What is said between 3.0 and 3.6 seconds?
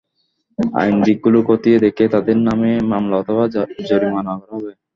অথবা